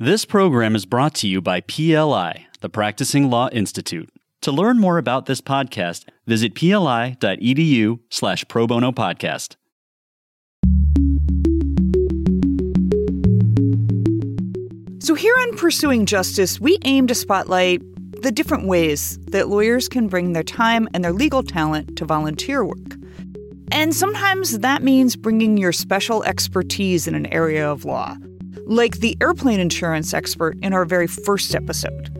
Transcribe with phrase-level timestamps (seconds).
[0.00, 4.08] This program is brought to you by PLI, the Practicing Law Institute.
[4.42, 9.56] To learn more about this podcast, visit pli.edu slash pro bono podcast.
[15.02, 17.82] So, here on Pursuing Justice, we aim to spotlight
[18.22, 22.64] the different ways that lawyers can bring their time and their legal talent to volunteer
[22.64, 22.94] work.
[23.72, 28.16] And sometimes that means bringing your special expertise in an area of law,
[28.68, 32.10] like the airplane insurance expert in our very first episode.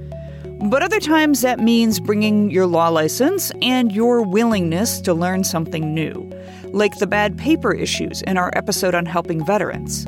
[0.70, 5.94] But other times that means bringing your law license and your willingness to learn something
[5.94, 6.28] new,
[6.72, 10.04] like the bad paper issues in our episode on helping veterans.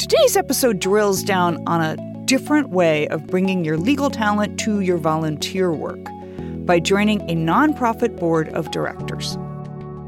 [0.00, 4.98] Today's episode drills down on a different way of bringing your legal talent to your
[4.98, 6.00] volunteer work
[6.66, 9.38] by joining a nonprofit board of directors.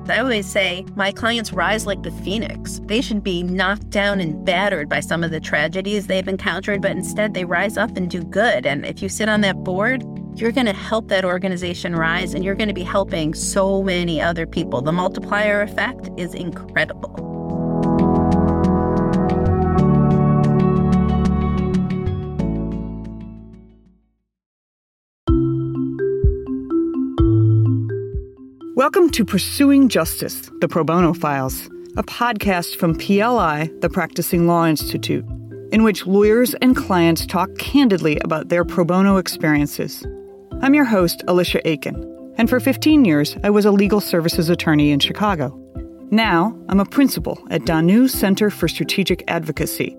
[0.09, 2.81] I always say my clients rise like the phoenix.
[2.85, 6.91] They should be knocked down and battered by some of the tragedies they've encountered, but
[6.91, 8.67] instead they rise up and do good.
[8.67, 10.05] And if you sit on that board,
[10.35, 14.21] you're going to help that organization rise and you're going to be helping so many
[14.21, 14.83] other people.
[14.83, 17.32] The multiplier effect is incredible.
[28.75, 31.67] Welcome to Pursuing Justice, the Pro Bono Files,
[31.99, 35.27] a podcast from PLI, the Practicing Law Institute,
[35.73, 40.07] in which lawyers and clients talk candidly about their pro bono experiences.
[40.63, 44.91] I'm your host, Alicia Aiken, and for 15 years, I was a legal services attorney
[44.91, 45.55] in Chicago.
[46.11, 49.95] Now, I'm a principal at Danu Center for Strategic Advocacy,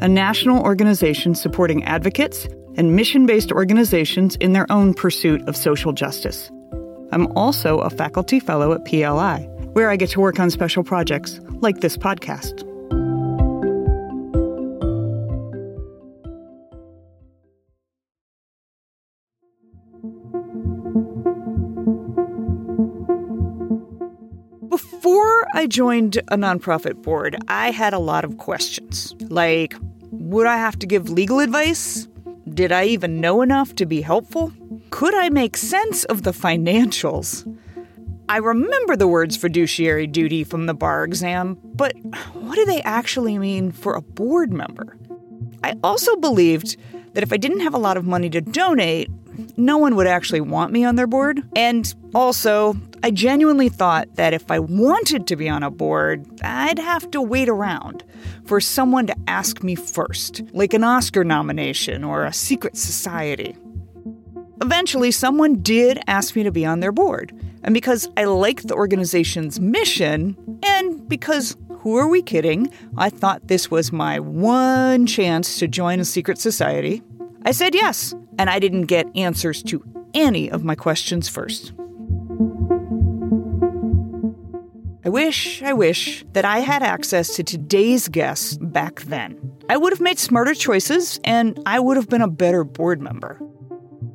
[0.00, 5.92] a national organization supporting advocates and mission based organizations in their own pursuit of social
[5.92, 6.50] justice.
[7.16, 11.40] I'm also a faculty fellow at PLI, where I get to work on special projects
[11.62, 12.60] like this podcast.
[24.68, 29.14] Before I joined a nonprofit board, I had a lot of questions.
[29.30, 29.74] Like,
[30.10, 32.08] would I have to give legal advice?
[32.56, 34.50] Did I even know enough to be helpful?
[34.88, 37.44] Could I make sense of the financials?
[38.30, 41.92] I remember the words fiduciary duty from the bar exam, but
[42.32, 44.96] what do they actually mean for a board member?
[45.62, 46.78] I also believed
[47.12, 49.10] that if I didn't have a lot of money to donate,
[49.56, 51.42] no one would actually want me on their board.
[51.54, 56.78] And also, I genuinely thought that if I wanted to be on a board, I'd
[56.78, 58.04] have to wait around
[58.44, 63.56] for someone to ask me first, like an Oscar nomination or a secret society.
[64.62, 67.32] Eventually, someone did ask me to be on their board.
[67.62, 73.48] And because I liked the organization's mission, and because who are we kidding, I thought
[73.48, 77.02] this was my one chance to join a secret society,
[77.44, 78.14] I said yes.
[78.38, 79.82] And I didn't get answers to
[80.14, 81.72] any of my questions first.
[85.04, 89.52] I wish, I wish that I had access to today's guests back then.
[89.68, 93.40] I would have made smarter choices and I would have been a better board member.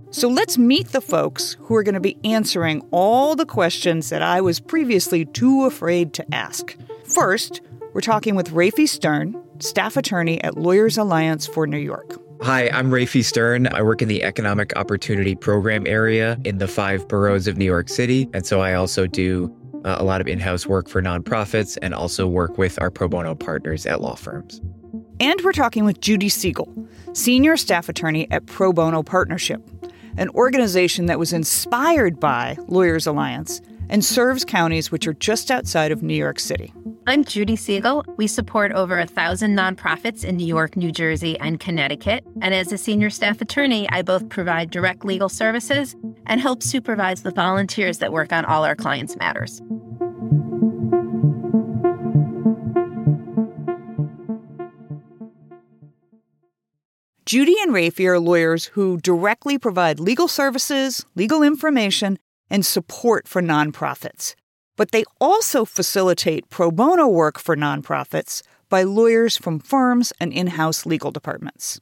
[0.10, 4.22] So let's meet the folks who are going to be answering all the questions that
[4.22, 6.76] I was previously too afraid to ask.
[7.06, 7.62] First,
[7.94, 12.22] we're talking with Rafi Stern, staff attorney at Lawyers Alliance for New York.
[12.44, 13.68] Hi, I'm Rafi Stern.
[13.68, 17.88] I work in the Economic Opportunity Program area in the five boroughs of New York
[17.88, 18.28] City.
[18.34, 21.94] And so I also do uh, a lot of in house work for nonprofits and
[21.94, 24.60] also work with our pro bono partners at law firms.
[25.20, 26.68] And we're talking with Judy Siegel,
[27.14, 29.62] senior staff attorney at Pro Bono Partnership
[30.18, 35.92] an organization that was inspired by Lawyers Alliance and serves counties which are just outside
[35.92, 36.74] of New York City.
[37.06, 38.06] I'm Judy Siegel.
[38.16, 42.24] We support over a thousand nonprofits in New York, New Jersey, and Connecticut.
[42.42, 47.24] And as a senior staff attorney, I both provide direct legal services and help supervise
[47.24, 49.62] the volunteers that work on all our clients' matters.
[57.26, 62.20] Judy and Rafi are lawyers who directly provide legal services, legal information,
[62.52, 64.36] and support for nonprofits.
[64.78, 70.48] But they also facilitate pro bono work for nonprofits by lawyers from firms and in
[70.48, 71.82] house legal departments.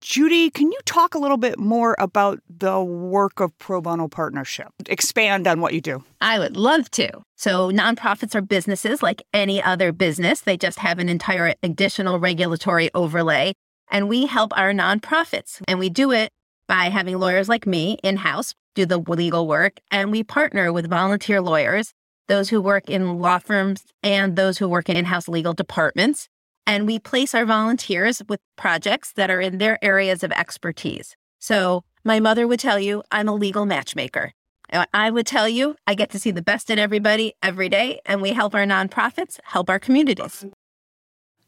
[0.00, 4.68] Judy, can you talk a little bit more about the work of Pro Bono Partnership?
[4.88, 6.04] Expand on what you do.
[6.20, 7.10] I would love to.
[7.36, 12.90] So, nonprofits are businesses like any other business, they just have an entire additional regulatory
[12.94, 13.54] overlay
[13.90, 15.60] and we help our nonprofits.
[15.66, 16.30] And we do it
[16.66, 19.80] by having lawyers like me in house do the legal work.
[19.90, 21.92] And we partner with volunteer lawyers,
[22.28, 26.28] those who work in law firms and those who work in in house legal departments.
[26.70, 31.16] and we place our volunteers with projects that are in their areas of expertise.
[31.38, 34.32] So, my mother would tell you I'm a legal matchmaker.
[34.70, 38.00] Uh, I would tell you I get to see the best in everybody every day,
[38.04, 40.44] and we help our nonprofits help our communities.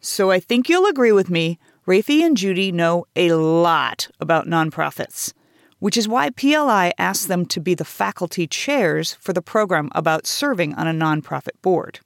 [0.01, 1.59] So I think you'll agree with me.
[1.87, 5.35] Rafi and Judy know a lot about nonprofits,
[5.81, 10.27] which is why PLI asked them to be the faculty chairs for the program about
[10.27, 12.01] serving on a nonprofit board.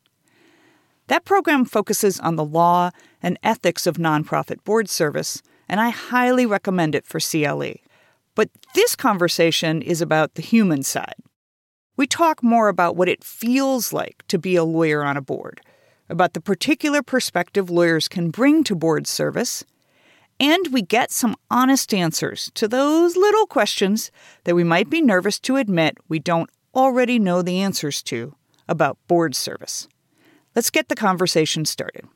[1.09, 2.91] That program focuses on the law
[3.23, 7.75] and ethics of nonprofit board service, and I highly recommend it for CLE.
[8.35, 11.17] But this conversation is about the human side.
[11.97, 15.61] We talk more about what it feels like to be a lawyer on a board,
[16.09, 19.65] about the particular perspective lawyers can bring to board service,
[20.41, 24.11] and we get some honest answers to those little questions
[24.45, 28.35] that we might be nervous to admit we don't already know the answers to
[28.69, 29.89] about board service.
[30.55, 32.07] Let's get the conversation started.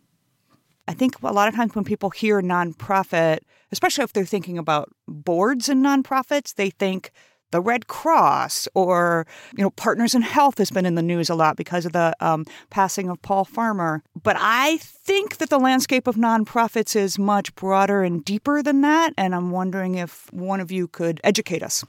[0.87, 4.91] I think a lot of times when people hear nonprofit, especially if they're thinking about
[5.07, 7.11] boards and nonprofits, they think
[7.51, 11.35] the Red Cross or you know Partners in Health has been in the news a
[11.35, 14.03] lot because of the um, passing of Paul Farmer.
[14.23, 19.13] But I think that the landscape of nonprofits is much broader and deeper than that,
[19.17, 21.85] and I'm wondering if one of you could educate us.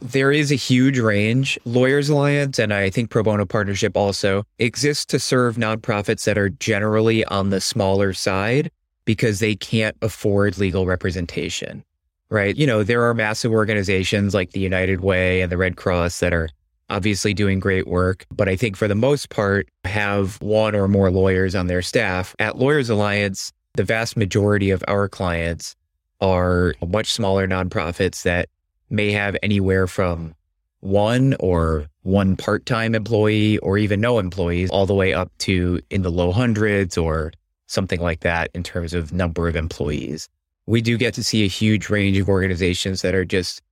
[0.00, 1.58] There is a huge range.
[1.64, 6.50] Lawyers Alliance and I think Pro Bono Partnership also exists to serve nonprofits that are
[6.50, 8.70] generally on the smaller side
[9.04, 11.84] because they can't afford legal representation,
[12.30, 12.56] right?
[12.56, 16.32] You know, there are massive organizations like the United Way and the Red Cross that
[16.32, 16.48] are
[16.90, 21.10] obviously doing great work, but I think for the most part have one or more
[21.10, 22.34] lawyers on their staff.
[22.38, 25.74] At Lawyers Alliance, the vast majority of our clients
[26.20, 28.48] are much smaller nonprofits that
[28.90, 30.34] may have anywhere from
[30.80, 35.80] one or one part time employee or even no employees, all the way up to
[35.90, 37.32] in the low hundreds or
[37.66, 40.28] something like that in terms of number of employees.
[40.66, 43.62] We do get to see a huge range of organizations that are just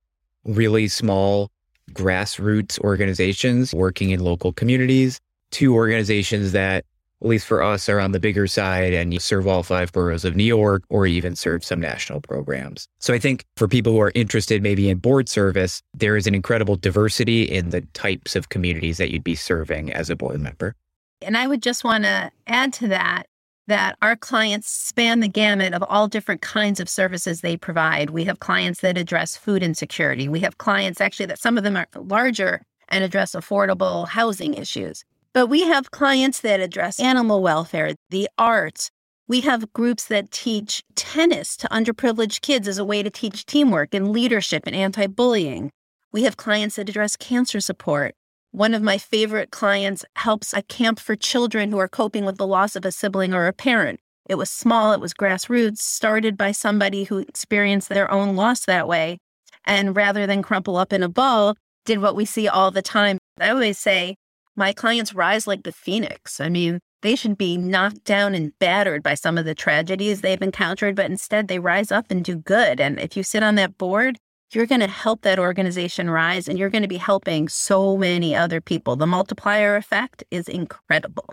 [0.45, 1.49] really small
[1.91, 5.19] grassroots organizations working in local communities
[5.51, 6.85] to organizations that
[7.23, 10.35] at least for us, are on the bigger side and serve all five boroughs of
[10.35, 12.87] New York or even serve some national programs.
[12.99, 16.35] So I think for people who are interested maybe in board service, there is an
[16.35, 20.75] incredible diversity in the types of communities that you'd be serving as a board member.
[21.21, 23.27] And I would just want to add to that
[23.67, 28.09] that our clients span the gamut of all different kinds of services they provide.
[28.09, 30.27] We have clients that address food insecurity.
[30.27, 35.03] We have clients actually that some of them are larger and address affordable housing issues.
[35.33, 38.91] But we have clients that address animal welfare, the arts.
[39.27, 43.93] We have groups that teach tennis to underprivileged kids as a way to teach teamwork
[43.93, 45.71] and leadership and anti bullying.
[46.11, 48.13] We have clients that address cancer support.
[48.53, 52.45] One of my favorite clients helps a camp for children who are coping with the
[52.45, 53.99] loss of a sibling or a parent.
[54.29, 58.87] It was small, it was grassroots, started by somebody who experienced their own loss that
[58.87, 59.17] way.
[59.65, 63.17] And rather than crumple up in a ball, did what we see all the time.
[63.39, 64.17] I always say
[64.55, 66.39] my clients rise like the phoenix.
[66.39, 70.39] I mean, they should be knocked down and battered by some of the tragedies they've
[70.39, 72.79] encountered, but instead they rise up and do good.
[72.79, 74.19] And if you sit on that board,
[74.55, 78.35] you're going to help that organization rise and you're going to be helping so many
[78.35, 78.95] other people.
[78.95, 81.29] The multiplier effect is incredible.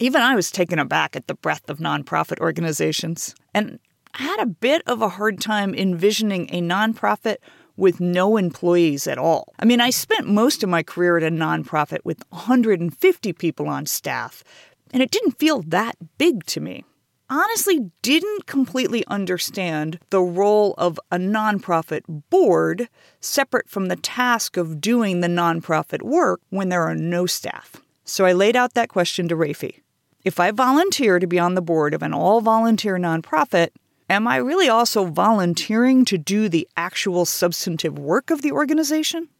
[0.00, 3.34] Even I was taken aback at the breadth of nonprofit organizations.
[3.54, 3.78] And
[4.14, 7.36] I had a bit of a hard time envisioning a nonprofit
[7.76, 9.52] with no employees at all.
[9.58, 13.86] I mean, I spent most of my career at a nonprofit with 150 people on
[13.86, 14.44] staff,
[14.92, 16.84] and it didn't feel that big to me.
[17.34, 24.82] Honestly, didn't completely understand the role of a nonprofit board separate from the task of
[24.82, 27.76] doing the nonprofit work when there are no staff.
[28.04, 29.80] So I laid out that question to Rafi.
[30.26, 33.70] If I volunteer to be on the board of an all volunteer nonprofit,
[34.10, 39.30] am I really also volunteering to do the actual substantive work of the organization?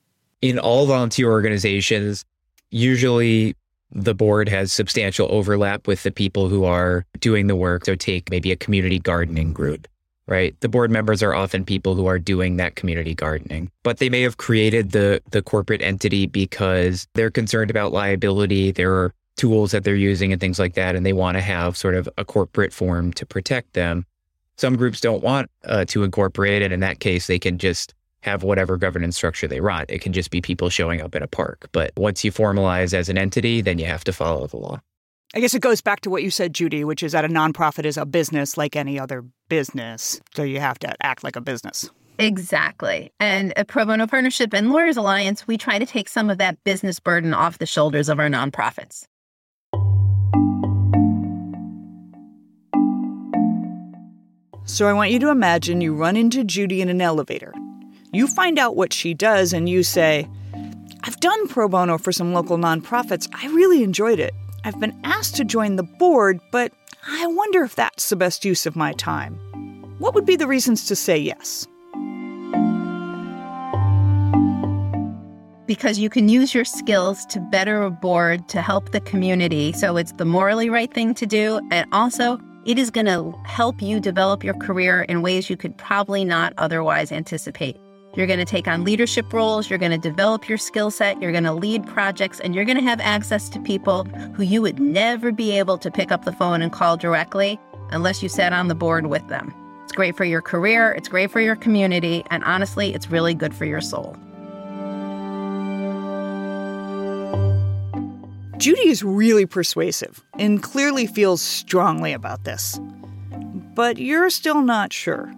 [0.40, 2.24] In all volunteer organizations,
[2.70, 3.54] usually
[3.94, 7.84] the board has substantial overlap with the people who are doing the work.
[7.84, 9.86] So take maybe a community gardening group,
[10.26, 10.58] right?
[10.60, 14.22] The board members are often people who are doing that community gardening, but they may
[14.22, 18.72] have created the the corporate entity because they're concerned about liability.
[18.72, 21.76] There are tools that they're using and things like that, and they want to have
[21.76, 24.06] sort of a corporate form to protect them.
[24.56, 26.72] Some groups don't want uh, to incorporate it.
[26.72, 29.90] In that case, they can just have whatever governance structure they want.
[29.90, 31.68] It can just be people showing up in a park.
[31.72, 34.80] But once you formalize as an entity, then you have to follow the law.
[35.34, 37.84] I guess it goes back to what you said, Judy, which is that a nonprofit
[37.84, 40.20] is a business like any other business.
[40.34, 41.90] So you have to act like a business.
[42.18, 43.10] Exactly.
[43.18, 46.62] And a pro bono partnership and Lawyers Alliance, we try to take some of that
[46.64, 49.06] business burden off the shoulders of our nonprofits.
[54.64, 57.52] So I want you to imagine you run into Judy in an elevator.
[58.14, 60.28] You find out what she does and you say,
[61.02, 63.26] I've done pro bono for some local nonprofits.
[63.32, 64.34] I really enjoyed it.
[64.64, 66.72] I've been asked to join the board, but
[67.08, 69.34] I wonder if that's the best use of my time.
[69.98, 71.66] What would be the reasons to say yes?
[75.66, 79.72] Because you can use your skills to better a board to help the community.
[79.72, 81.66] So it's the morally right thing to do.
[81.70, 85.78] And also, it is going to help you develop your career in ways you could
[85.78, 87.78] probably not otherwise anticipate.
[88.14, 91.32] You're going to take on leadership roles, you're going to develop your skill set, you're
[91.32, 94.04] going to lead projects, and you're going to have access to people
[94.34, 97.58] who you would never be able to pick up the phone and call directly
[97.90, 99.54] unless you sat on the board with them.
[99.84, 103.54] It's great for your career, it's great for your community, and honestly, it's really good
[103.54, 104.14] for your soul.
[108.58, 112.78] Judy is really persuasive and clearly feels strongly about this.
[113.74, 115.34] But you're still not sure.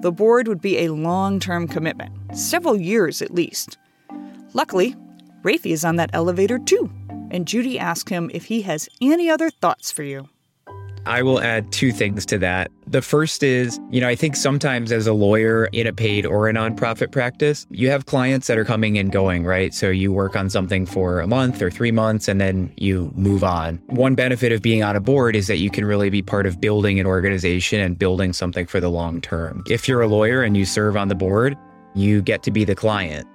[0.00, 3.78] The board would be a long term commitment, several years at least.
[4.54, 4.94] Luckily,
[5.42, 6.90] Rafe is on that elevator too,
[7.30, 10.28] and Judy asks him if he has any other thoughts for you.
[11.06, 12.70] I will add two things to that.
[12.86, 16.48] The first is, you know, I think sometimes as a lawyer in a paid or
[16.48, 19.74] a nonprofit practice, you have clients that are coming and going, right?
[19.74, 23.44] So you work on something for a month or three months and then you move
[23.44, 23.76] on.
[23.86, 26.60] One benefit of being on a board is that you can really be part of
[26.60, 29.64] building an organization and building something for the long term.
[29.68, 31.56] If you're a lawyer and you serve on the board,
[31.94, 33.26] you get to be the client.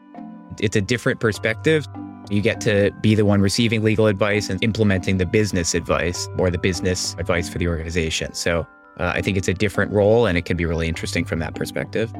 [0.60, 1.88] It's a different perspective.
[2.34, 6.50] You get to be the one receiving legal advice and implementing the business advice or
[6.50, 8.34] the business advice for the organization.
[8.34, 8.62] So
[9.00, 11.54] uh, I think it's a different role and it can be really interesting from that
[11.54, 12.12] perspective.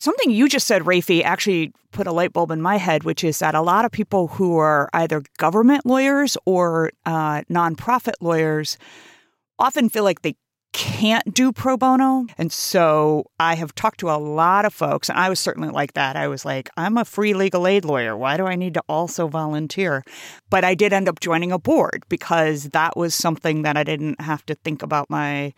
[0.00, 3.38] Something you just said, Rafi, actually put a light bulb in my head, which is
[3.38, 8.76] that a lot of people who are either government lawyers or uh, nonprofit lawyers
[9.60, 10.34] often feel like they
[10.72, 12.26] can't do pro bono.
[12.38, 15.94] And so I have talked to a lot of folks, and I was certainly like
[15.94, 16.16] that.
[16.16, 18.16] I was like, I'm a free legal aid lawyer.
[18.16, 20.04] Why do I need to also volunteer?
[20.50, 24.20] But I did end up joining a board because that was something that I didn't
[24.20, 25.52] have to think about my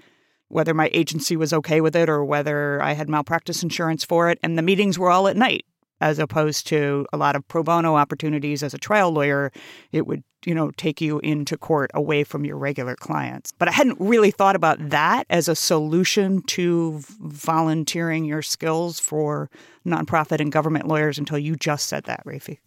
[0.49, 4.39] whether my agency was okay with it or whether I had malpractice insurance for it.
[4.43, 5.65] And the meetings were all at night
[6.05, 9.51] as opposed to a lot of pro bono opportunities as a trial lawyer.
[9.91, 13.51] It would you know, take you into court away from your regular clients.
[13.59, 19.49] But I hadn't really thought about that as a solution to volunteering your skills for
[19.87, 22.59] nonprofit and government lawyers until you just said that, Rafi.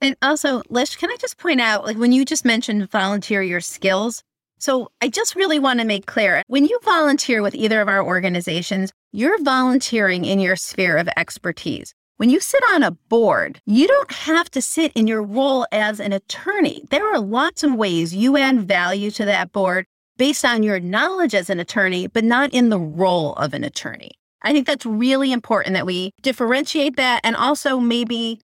[0.00, 3.60] And also, Lish, can I just point out, like when you just mentioned volunteer your
[3.60, 4.24] skills,
[4.58, 8.04] so I just really want to make clear when you volunteer with either of our
[8.04, 11.94] organizations, you're volunteering in your sphere of expertise.
[12.22, 15.98] When you sit on a board, you don't have to sit in your role as
[15.98, 16.84] an attorney.
[16.88, 19.86] There are lots of ways you add value to that board
[20.18, 24.12] based on your knowledge as an attorney, but not in the role of an attorney.
[24.40, 28.40] I think that's really important that we differentiate that and also maybe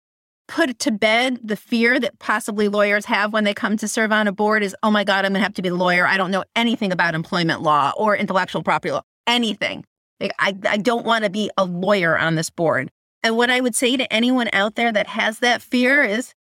[0.47, 4.29] put to bed the fear that possibly lawyers have when they come to serve on
[4.29, 6.07] a board is, oh my God, I'm going to have to be a lawyer.
[6.07, 9.85] I don't know anything about employment law or intellectual property law, anything.
[10.21, 12.89] I, I don't want to be a lawyer on this board.
[13.25, 16.35] And what I would say to anyone out there that has that fear is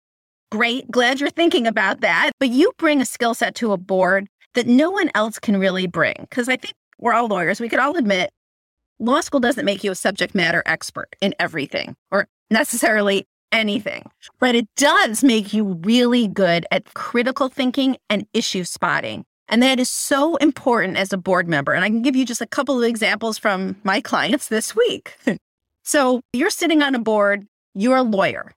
[0.51, 2.33] great, glad you're thinking about that.
[2.41, 5.87] But you bring a skill set to a board that no one else can really
[5.87, 6.17] bring.
[6.21, 7.61] Because I think we're all lawyers.
[7.61, 8.31] We could all admit
[8.99, 14.05] law school doesn't make you a subject matter expert in everything or necessarily anything,
[14.39, 19.25] but it does make you really good at critical thinking and issue spotting.
[19.49, 21.73] And that is so important as a board member.
[21.73, 25.17] And I can give you just a couple of examples from my clients this week.
[25.91, 28.53] So you're sitting on a board, you're a lawyer.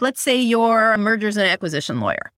[0.00, 2.32] Let's say you're a mergers and acquisition lawyer.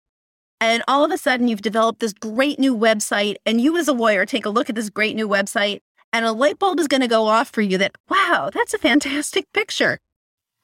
[0.61, 3.37] And all of a sudden, you've developed this great new website.
[3.47, 6.33] And you, as a lawyer, take a look at this great new website, and a
[6.33, 10.01] light bulb is going to go off for you that, wow, that's a fantastic picture.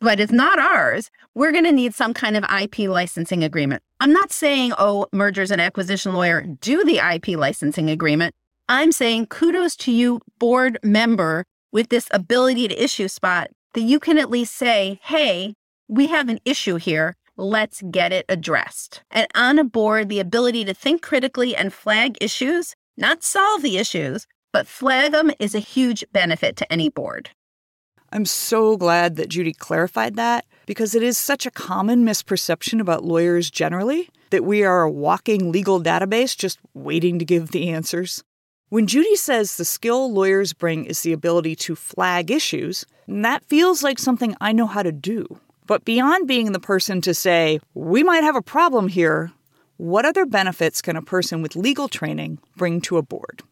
[0.01, 1.09] But it's not ours.
[1.37, 3.85] We're going to need some kind of IP licensing agreement.
[4.01, 8.35] I'm not saying, oh, mergers and acquisition lawyer, do the IP licensing agreement.
[8.69, 14.01] I'm saying kudos to you, board member, with this ability to issue spot that you
[14.01, 15.53] can at least say, hey,
[15.87, 17.15] we have an issue here.
[17.37, 19.03] Let's get it addressed.
[19.11, 23.77] And on a board, the ability to think critically and flag issues, not solve the
[23.77, 27.29] issues, but flag them is a huge benefit to any board.
[28.11, 33.05] I'm so glad that Judy clarified that because it is such a common misperception about
[33.05, 38.25] lawyers generally that we are a walking legal database just waiting to give the answers.
[38.69, 43.85] When Judy says the skill lawyers bring is the ability to flag issues, that feels
[43.85, 45.39] like something I know how to do.
[45.69, 49.31] But beyond being the person to say, we might have a problem here,
[49.79, 53.43] What other benefits can a person with legal training bring to a board?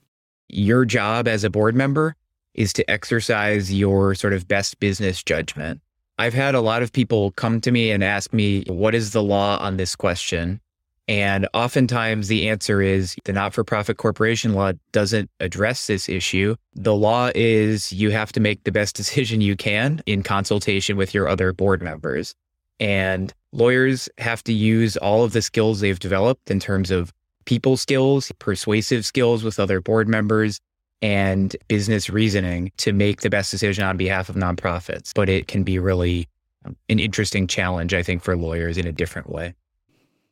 [0.49, 2.17] Your job as a board member
[2.55, 5.83] is to exercise your sort of best business judgment.
[6.19, 9.23] I've had a lot of people come to me and ask me, what is the
[9.23, 10.61] law on this question?
[11.07, 16.57] And oftentimes the answer is the not for profit corporation law doesn't address this issue.
[16.75, 21.13] The law is you have to make the best decision you can in consultation with
[21.13, 22.35] your other board members.
[22.81, 27.13] And lawyers have to use all of the skills they've developed in terms of
[27.45, 30.61] people skills, persuasive skills with other board members,
[31.03, 35.13] and business reasoning to make the best decision on behalf of nonprofits.
[35.15, 36.29] But it can be really
[36.65, 39.55] um, an interesting challenge, I think, for lawyers in a different way.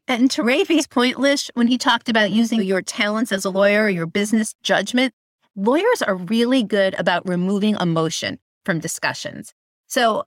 [0.08, 3.88] And to Rafi's point, Lish, when he talked about using your talents as a lawyer,
[3.88, 5.14] your business judgment,
[5.54, 9.54] lawyers are really good about removing emotion from discussions.
[9.86, 10.24] So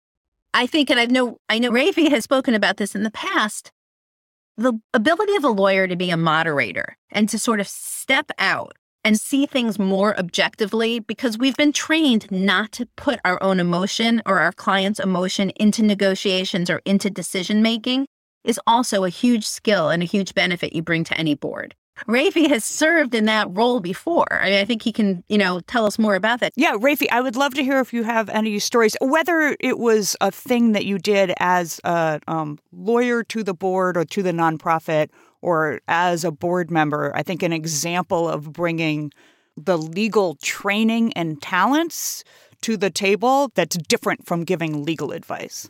[0.54, 3.72] I think, and I know, I know Rafi has spoken about this in the past,
[4.58, 8.74] the ability of a lawyer to be a moderator and to sort of step out
[9.04, 14.22] and see things more objectively because we've been trained not to put our own emotion
[14.26, 18.08] or our client's emotion into negotiations or into decision making
[18.46, 21.76] is also a huge skill and a huge benefit you bring to any board.
[22.08, 24.28] Rafi has served in that role before.
[24.32, 26.52] I, mean, I think he can, you know, tell us more about that.
[26.56, 30.16] Yeah, Rafi, I would love to hear if you have any stories, whether it was
[30.20, 34.34] a thing that you did as a um, lawyer to the board or to the
[34.34, 35.10] nonprofit
[35.42, 37.16] or as a board member.
[37.16, 39.12] I think an example of bringing
[39.56, 42.26] the legal training and talents
[42.62, 45.70] to the table that's different from giving legal advice.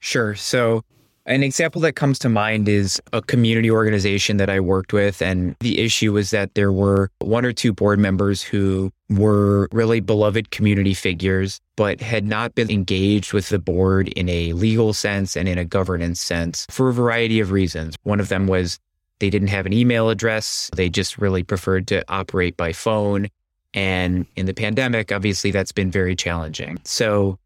[0.00, 0.34] Sure.
[0.34, 0.82] So
[1.26, 5.20] an example that comes to mind is a community organization that I worked with.
[5.20, 10.00] And the issue was that there were one or two board members who were really
[10.00, 15.36] beloved community figures, but had not been engaged with the board in a legal sense
[15.36, 17.96] and in a governance sense for a variety of reasons.
[18.02, 18.78] One of them was
[19.18, 20.70] they didn't have an email address.
[20.74, 23.28] They just really preferred to operate by phone.
[23.74, 26.80] And in the pandemic, obviously, that's been very challenging.
[26.84, 27.38] So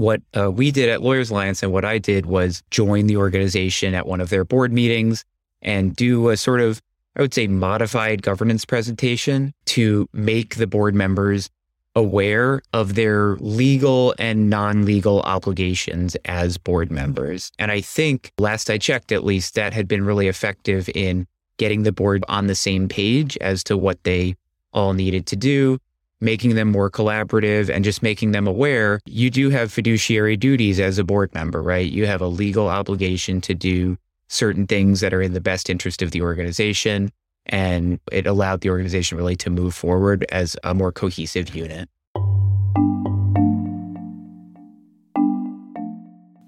[0.00, 3.92] what uh, we did at Lawyers Alliance and what I did was join the organization
[3.94, 5.26] at one of their board meetings
[5.60, 6.80] and do a sort of,
[7.16, 11.50] I would say, modified governance presentation to make the board members
[11.94, 17.52] aware of their legal and non legal obligations as board members.
[17.58, 21.26] And I think, last I checked at least, that had been really effective in
[21.58, 24.34] getting the board on the same page as to what they
[24.72, 25.78] all needed to do
[26.20, 30.98] making them more collaborative and just making them aware you do have fiduciary duties as
[30.98, 31.90] a board member, right?
[31.90, 33.96] You have a legal obligation to do
[34.28, 37.10] certain things that are in the best interest of the organization.
[37.46, 41.88] And it allowed the organization really to move forward as a more cohesive unit.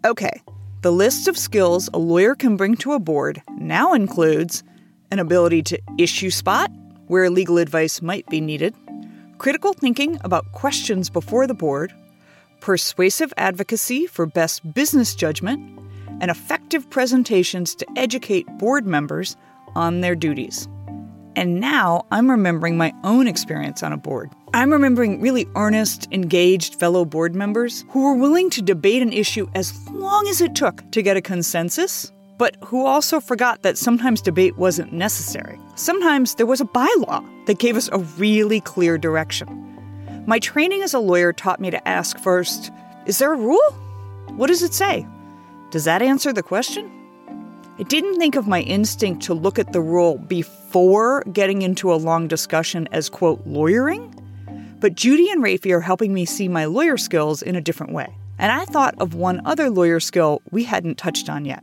[0.05, 0.43] Okay,
[0.83, 4.63] the list of skills a lawyer can bring to a board now includes
[5.13, 6.71] an ability to issue spot
[7.07, 8.75] where legal advice might be needed,
[9.43, 11.93] critical thinking about questions before the board,
[12.61, 15.61] persuasive advocacy for best business judgment,
[16.21, 19.37] and effective presentations to educate board members
[19.75, 20.69] on their duties.
[21.35, 24.31] And now I'm remembering my own experience on a board.
[24.55, 29.49] I'm remembering really earnest, engaged fellow board members who were willing to debate an issue
[29.57, 32.12] as long as it took to get a consensus
[32.43, 35.61] but who also forgot that sometimes debate wasn't necessary.
[35.77, 39.47] Sometimes there was a bylaw that gave us a really clear direction.
[40.27, 42.73] My training as a lawyer taught me to ask first
[43.07, 43.71] Is there a rule?
[44.31, 45.07] What does it say?
[45.71, 46.91] Does that answer the question?
[47.79, 52.03] I didn't think of my instinct to look at the rule before getting into a
[52.09, 54.13] long discussion as, quote, lawyering.
[54.81, 58.13] But Judy and Rafi are helping me see my lawyer skills in a different way.
[58.37, 61.63] And I thought of one other lawyer skill we hadn't touched on yet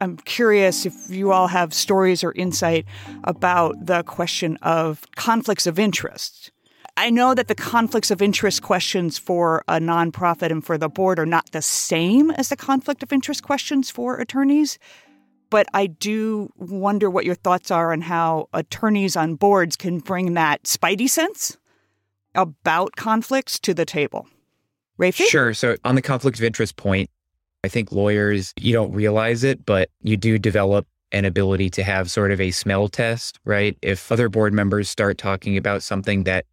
[0.00, 2.86] I'm curious if you all have stories or insight
[3.24, 6.50] about the question of conflicts of interest.
[6.96, 11.18] I know that the conflicts of interest questions for a nonprofit and for the board
[11.18, 14.78] are not the same as the conflict of interest questions for attorneys,
[15.50, 20.34] but I do wonder what your thoughts are on how attorneys on boards can bring
[20.34, 21.58] that spidey sense
[22.34, 24.28] about conflicts to the table.
[24.98, 25.24] Rafi?
[25.26, 25.54] Sure.
[25.54, 27.10] So on the conflict of interest point,
[27.62, 32.10] I think lawyers, you don't realize it, but you do develop an ability to have
[32.10, 33.76] sort of a smell test, right?
[33.82, 36.46] If other board members start talking about something that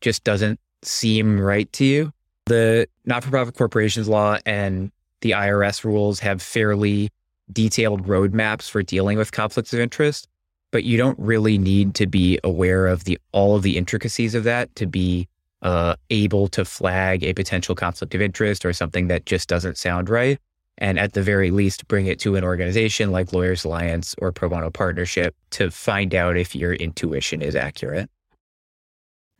[0.00, 2.12] just doesn't seem right to you,
[2.46, 7.10] the not for profit corporations law and the IRS rules have fairly
[7.52, 10.28] detailed roadmaps for dealing with conflicts of interest,
[10.70, 14.44] but you don't really need to be aware of the all of the intricacies of
[14.44, 15.28] that to be
[15.62, 20.08] uh, able to flag a potential conflict of interest or something that just doesn't sound
[20.08, 20.38] right.
[20.78, 24.48] And at the very least bring it to an organization like Lawyers Alliance or Pro
[24.48, 28.10] Bono Partnership to find out if your intuition is accurate.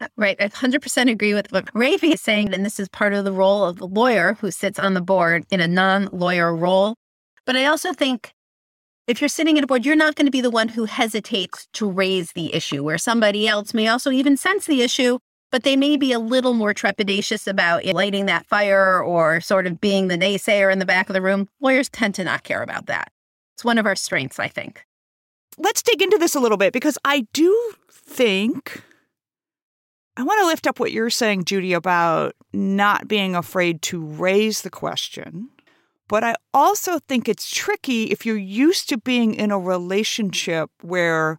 [0.01, 0.37] Uh, right.
[0.41, 2.53] I 100% agree with what Rafi is saying.
[2.53, 5.45] And this is part of the role of the lawyer who sits on the board
[5.51, 6.97] in a non lawyer role.
[7.47, 8.33] But I also think
[9.07, 11.67] if you're sitting at a board, you're not going to be the one who hesitates
[11.75, 15.19] to raise the issue, where somebody else may also even sense the issue,
[15.53, 19.81] but they may be a little more trepidatious about lighting that fire or sort of
[19.81, 21.49] being the naysayer in the back of the room.
[21.61, 23.13] Lawyers tend to not care about that.
[23.55, 24.85] It's one of our strengths, I think.
[25.59, 28.83] Let's dig into this a little bit because I do think
[30.17, 34.63] I want to lift up what you're saying, Judy, about not being afraid to raise
[34.63, 35.51] the question.
[36.09, 41.39] But I also think it's tricky if you're used to being in a relationship where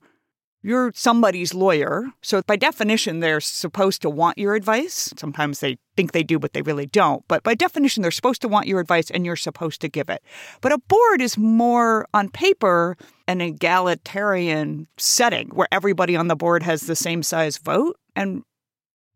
[0.63, 2.05] you're somebody's lawyer.
[2.21, 5.13] So, by definition, they're supposed to want your advice.
[5.17, 7.23] Sometimes they think they do, but they really don't.
[7.27, 10.23] But by definition, they're supposed to want your advice and you're supposed to give it.
[10.61, 12.97] But a board is more on paper
[13.27, 17.97] an egalitarian setting where everybody on the board has the same size vote.
[18.15, 18.43] And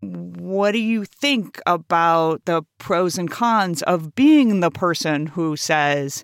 [0.02, 6.24] what do you think about the pros and cons of being the person who says,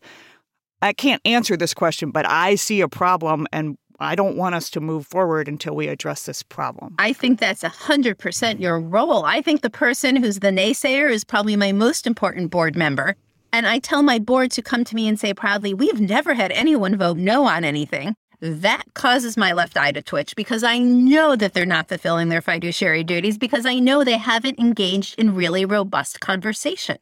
[0.82, 4.70] I can't answer this question, but I see a problem and I don't want us
[4.72, 6.96] to move forward until we address this problem.
[7.00, 9.26] I think that's 100% your role.
[9.26, 13.16] I think the person who's the naysayer is probably my most important board member.
[13.52, 16.52] And I tell my board to come to me and say proudly, we've never had
[16.52, 21.34] anyone vote no on anything that causes my left eye to twitch because I know
[21.38, 25.64] that they're not fulfilling their fiduciary duties because I know they haven't engaged in really
[25.64, 26.98] robust conversation.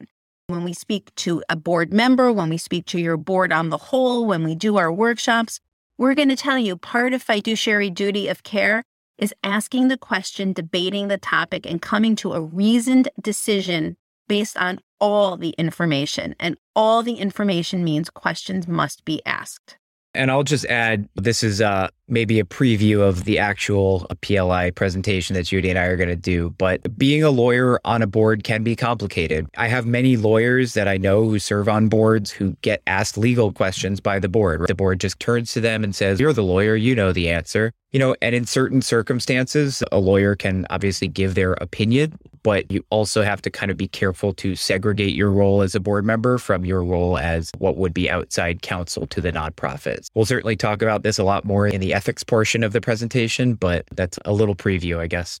[0.46, 3.76] When we speak to a board member, when we speak to your board on the
[3.76, 5.58] whole, when we do our workshops,
[5.98, 8.82] we're going to tell you part of fiduciary duty of care
[9.18, 13.96] is asking the question, debating the topic, and coming to a reasoned decision
[14.28, 16.34] based on all the information.
[16.40, 19.76] And all the information means questions must be asked.
[20.14, 25.34] And I'll just add this is uh, maybe a preview of the actual PLI presentation
[25.34, 26.50] that Judy and I are going to do.
[26.58, 29.48] But being a lawyer on a board can be complicated.
[29.56, 33.52] I have many lawyers that I know who serve on boards who get asked legal
[33.52, 34.66] questions by the board.
[34.68, 37.72] The board just turns to them and says, You're the lawyer, you know the answer.
[37.92, 42.82] You know, and in certain circumstances, a lawyer can obviously give their opinion, but you
[42.88, 46.38] also have to kind of be careful to segregate your role as a board member
[46.38, 50.08] from your role as what would be outside counsel to the nonprofits.
[50.14, 53.54] We'll certainly talk about this a lot more in the ethics portion of the presentation,
[53.54, 55.38] but that's a little preview, I guess.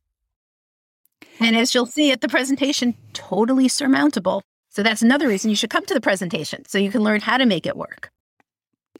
[1.40, 4.42] And as you'll see at the presentation, totally surmountable.
[4.68, 7.38] So that's another reason you should come to the presentation so you can learn how
[7.38, 8.11] to make it work.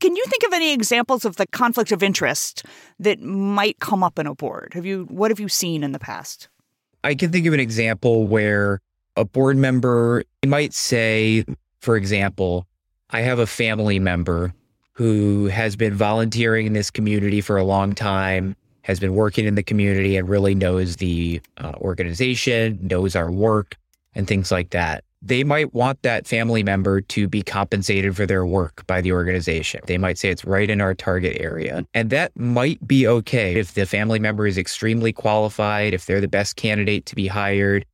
[0.03, 2.65] Can you think of any examples of the conflict of interest
[2.99, 4.73] that might come up in a board?
[4.75, 6.49] Have you what have you seen in the past?
[7.05, 8.81] I can think of an example where
[9.17, 11.45] a board member might say,
[11.79, 12.67] for example,
[13.11, 14.53] I have a family member
[14.91, 19.55] who has been volunteering in this community for a long time, has been working in
[19.55, 23.77] the community and really knows the uh, organization, knows our work,
[24.17, 25.05] and things like that.
[25.25, 29.81] They might want that family member to be compensated for their work by the organization.
[29.87, 31.87] They might say it's right in our target area.
[31.95, 36.27] And that might be okay if the family member is extremely qualified, if they're the
[36.27, 37.87] best candidate to be hired.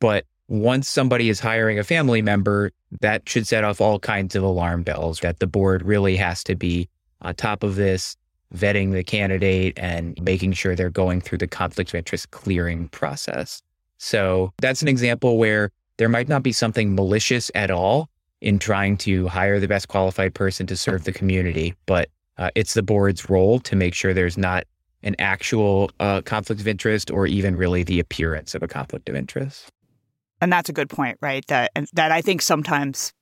[0.00, 4.42] But once somebody is hiring a family member, that should set off all kinds of
[4.42, 6.88] alarm bells that the board really has to be
[7.20, 8.16] on top of this,
[8.54, 13.62] vetting the candidate and making sure they're going through the conflict of interest clearing process.
[13.98, 18.08] So that's an example where there might not be something malicious at all
[18.40, 22.08] in trying to hire the best qualified person to serve the community, but
[22.38, 24.64] uh, it's the board's role to make sure there's not
[25.02, 29.14] an actual uh, conflict of interest or even really the appearance of a conflict of
[29.14, 29.68] interest.
[30.40, 31.46] And that's a good point, right?
[31.48, 33.12] That and that I think sometimes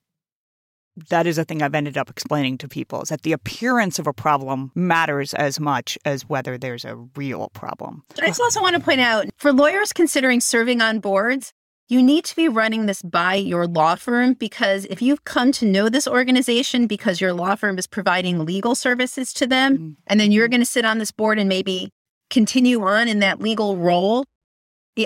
[1.10, 4.06] that is a thing I've ended up explaining to people is that the appearance of
[4.06, 8.04] a problem matters as much as whether there's a real problem.
[8.22, 11.52] I just also want to point out for lawyers considering serving on boards,
[11.88, 15.64] you need to be running this by your law firm because if you've come to
[15.64, 19.90] know this organization because your law firm is providing legal services to them, mm-hmm.
[20.06, 21.90] and then you're going to sit on this board and maybe
[22.28, 24.24] continue on in that legal role,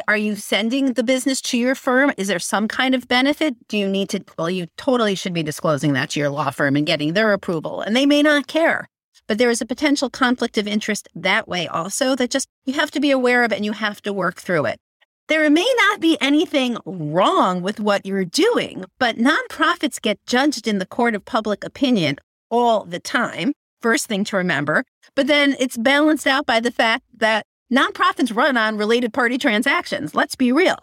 [0.09, 2.12] are you sending the business to your firm?
[2.16, 3.55] Is there some kind of benefit?
[3.68, 4.25] Do you need to?
[4.38, 7.83] Well, you totally should be disclosing that to your law firm and getting their approval,
[7.83, 8.88] and they may not care.
[9.27, 12.90] But there is a potential conflict of interest that way also that just you have
[12.92, 14.81] to be aware of and you have to work through it.
[15.29, 20.79] There may not be anything wrong with what you're doing, but nonprofits get judged in
[20.79, 22.17] the court of public opinion
[22.51, 23.53] all the time.
[23.81, 24.85] First thing to remember.
[25.15, 30.15] But then it's balanced out by the fact that Nonprofits run on related party transactions.
[30.15, 30.77] Let's be real.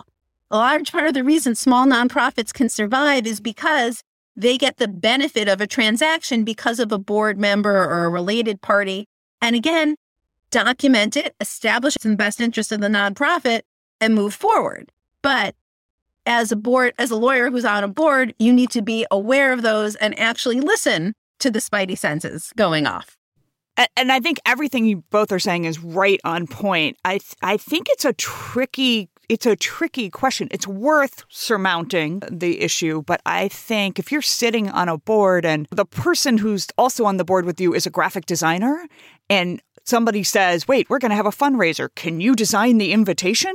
[0.49, 4.01] A large part of the reason small nonprofits can survive is because
[4.35, 8.61] they get the benefit of a transaction because of a board member or a related
[8.61, 9.05] party.
[9.39, 9.97] And again,
[10.49, 13.61] document it, establish the best interest of the nonprofit,
[14.01, 14.91] and move forward.
[15.21, 15.55] But
[16.25, 19.51] as a board, as a lawyer who's on a board, you need to be aware
[19.51, 23.17] of those and actually listen to the spidey senses going off.
[23.95, 26.97] And I think everything you both are saying is right on point.
[27.05, 30.47] I th- I think it's a tricky it's a tricky question.
[30.51, 35.67] It's worth surmounting the issue, but I think if you're sitting on a board and
[35.69, 38.87] the person who's also on the board with you is a graphic designer
[39.29, 41.89] and somebody says, "Wait, we're going to have a fundraiser.
[41.95, 43.53] Can you design the invitation?"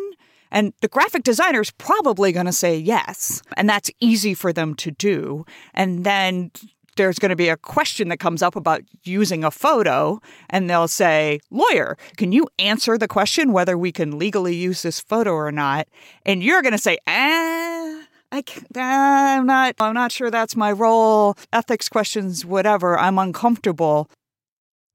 [0.55, 3.43] And the graphic designer is probably going to say yes.
[3.57, 5.45] And that's easy for them to do.
[5.75, 6.53] And then
[6.97, 10.87] there's going to be a question that comes up about using a photo, and they'll
[10.87, 15.51] say, Lawyer, can you answer the question whether we can legally use this photo or
[15.51, 15.89] not?
[16.25, 18.01] And you're going to say, Ah.
[18.33, 18.43] I
[18.77, 19.77] am not.
[19.79, 21.37] I'm not sure that's my role.
[21.53, 22.99] Ethics questions, whatever.
[22.99, 24.11] I'm uncomfortable.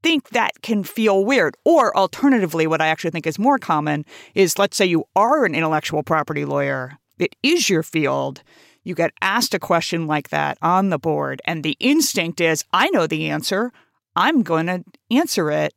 [0.01, 1.55] Think that can feel weird.
[1.65, 5.55] Or alternatively, what I actually think is more common is, let's say you are an
[5.55, 6.97] intellectual property lawyer.
[7.17, 8.43] It is your field
[8.83, 12.89] you get asked a question like that on the board, and the instinct is, I
[12.89, 13.71] know the answer.
[14.15, 15.73] I'm going to answer it.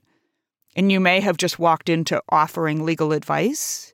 [0.75, 3.93] And you may have just walked into offering legal advice.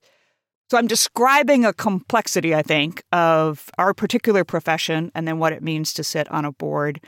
[0.70, 5.62] So I'm describing a complexity, I think, of our particular profession and then what it
[5.62, 7.00] means to sit on a board.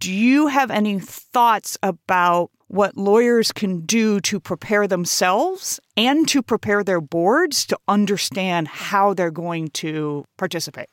[0.00, 6.42] Do you have any thoughts about what lawyers can do to prepare themselves and to
[6.42, 10.88] prepare their boards to understand how they're going to participate?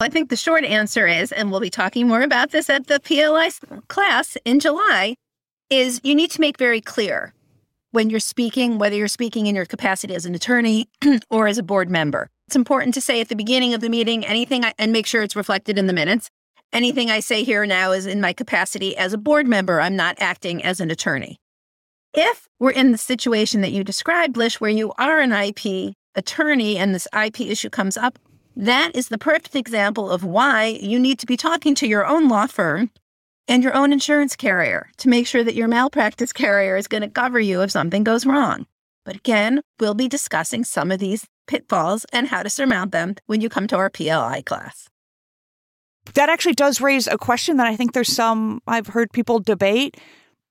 [0.00, 3.00] I think the short answer is, and we'll be talking more about this at the
[3.00, 3.50] PLI
[3.88, 5.14] class in July,
[5.68, 7.34] is you need to make very clear
[7.92, 10.88] when you're speaking, whether you're speaking in your capacity as an attorney
[11.30, 12.28] or as a board member.
[12.46, 15.36] It's important to say at the beginning of the meeting anything and make sure it's
[15.36, 16.30] reflected in the minutes.
[16.72, 19.80] Anything I say here now is in my capacity as a board member.
[19.80, 21.40] I'm not acting as an attorney.
[22.14, 26.76] If we're in the situation that you described, Lish, where you are an IP attorney
[26.76, 28.20] and this IP issue comes up,
[28.54, 32.28] that is the perfect example of why you need to be talking to your own
[32.28, 32.90] law firm
[33.48, 37.08] and your own insurance carrier to make sure that your malpractice carrier is going to
[37.08, 38.66] cover you if something goes wrong.
[39.04, 43.40] But again, we'll be discussing some of these pitfalls and how to surmount them when
[43.40, 44.88] you come to our PLI class.
[46.14, 49.96] That actually does raise a question that I think there's some I've heard people debate.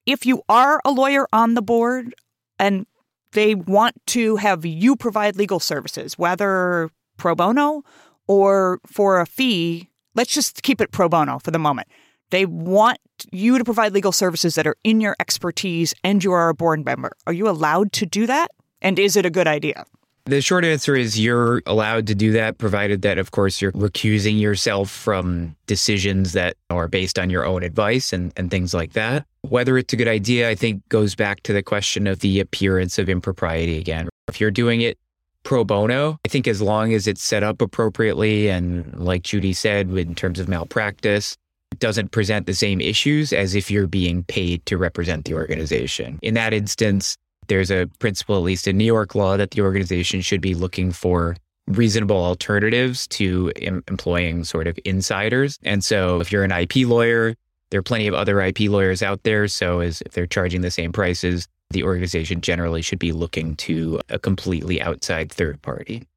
[0.05, 2.13] If you are a lawyer on the board
[2.57, 2.85] and
[3.33, 7.83] they want to have you provide legal services, whether pro bono
[8.27, 9.89] or for a fee.
[10.15, 11.87] Let's just keep it pro bono for the moment.
[12.31, 12.99] They want
[13.31, 16.85] you to provide legal services that are in your expertise and you are a board
[16.85, 17.11] member.
[17.27, 18.49] Are you allowed to do that?
[18.81, 19.85] And is it a good idea?
[20.29, 24.39] The short answer is you're allowed to do that, provided that, of course, you're recusing
[24.39, 29.25] yourself from decisions that are based on your own advice and, and things like that.
[29.41, 32.99] Whether it's a good idea, I think, goes back to the question of the appearance
[32.99, 34.07] of impropriety again.
[34.27, 34.99] If you're doing it
[35.41, 36.19] pro bono.
[36.23, 40.39] I think as long as it's set up appropriately and, like Judy said, in terms
[40.39, 41.35] of malpractice,
[41.71, 46.19] it doesn't present the same issues as if you're being paid to represent the organization.
[46.21, 47.17] In that instance,
[47.49, 50.91] there's a principle, at least in New York law, that the organization should be looking
[50.91, 51.35] for
[51.67, 55.59] reasonable alternatives to em- employing sort of insiders.
[55.63, 57.35] And so if you're an IP lawyer,
[57.69, 59.47] there are plenty of other IP lawyers out there.
[59.47, 63.99] So as if they're charging the same prices, the organization generally should be looking to
[64.09, 66.07] a completely outside third party.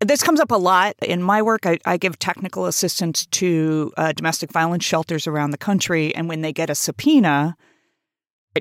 [0.00, 1.64] This comes up a lot in my work.
[1.64, 6.14] I, I give technical assistance to uh, domestic violence shelters around the country.
[6.14, 7.56] And when they get a subpoena,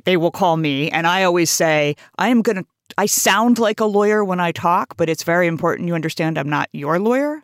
[0.03, 0.91] they will call me.
[0.91, 2.65] And I always say, I am going to,
[2.97, 6.49] I sound like a lawyer when I talk, but it's very important you understand I'm
[6.49, 7.41] not your lawyer.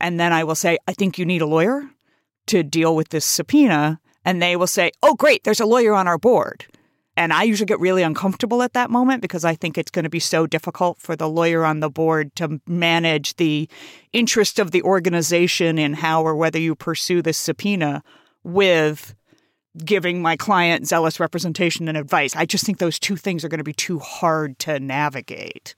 [0.00, 1.88] And then I will say, I think you need a lawyer
[2.48, 6.06] to deal with this subpoena and they will say, Oh, great, there's a lawyer on
[6.06, 6.66] our board.
[7.16, 10.10] And I usually get really uncomfortable at that moment because I think it's going to
[10.10, 13.70] be so difficult for the lawyer on the board to manage the
[14.12, 18.02] interest of the organization in how or whether you pursue this subpoena
[18.44, 19.14] with
[19.84, 22.34] giving my client zealous representation and advice.
[22.36, 25.74] I just think those two things are going to be too hard to navigate.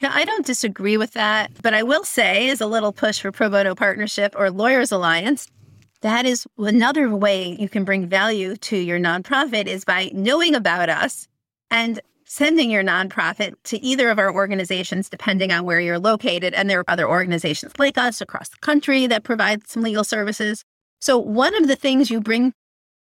[0.00, 1.50] Yeah, I don't disagree with that.
[1.62, 5.48] But I will say, as a little push for Pro Bono Partnership or Lawyers Alliance,
[6.02, 10.90] that is another way you can bring value to your nonprofit is by knowing about
[10.90, 11.26] us
[11.70, 16.52] and sending your nonprofit to either of our organizations, depending on where you're located.
[16.52, 20.64] And there are other organizations like us across the country that provide some legal services.
[21.00, 22.52] So, one of the things you bring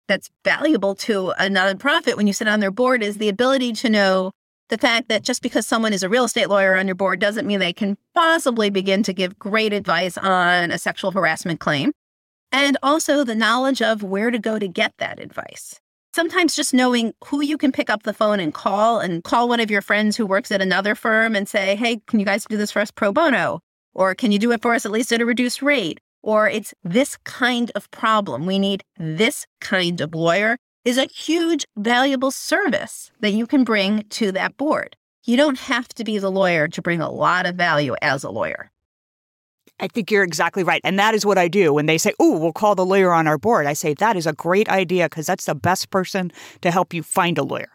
[0.08, 3.90] that's valuable to a nonprofit when you sit on their board is the ability to
[3.90, 4.32] know
[4.70, 7.46] the fact that just because someone is a real estate lawyer on your board doesn't
[7.46, 11.92] mean they can possibly begin to give great advice on a sexual harassment claim.
[12.52, 15.80] And also the knowledge of where to go to get that advice.
[16.16, 19.60] Sometimes just knowing who you can pick up the phone and call and call one
[19.60, 22.56] of your friends who works at another firm and say, hey, can you guys do
[22.56, 23.60] this for us pro bono?
[23.96, 26.00] Or can you do it for us at least at a reduced rate?
[26.24, 28.46] Or it's this kind of problem.
[28.46, 34.04] We need this kind of lawyer is a huge, valuable service that you can bring
[34.10, 34.96] to that board.
[35.26, 38.30] You don't have to be the lawyer to bring a lot of value as a
[38.30, 38.72] lawyer.
[39.80, 40.82] I think you're exactly right.
[40.84, 41.74] And that is what I do.
[41.74, 44.28] When they say, Oh, we'll call the lawyer on our board, I say, That is
[44.28, 46.32] a great idea because that's the best person
[46.62, 47.70] to help you find a lawyer.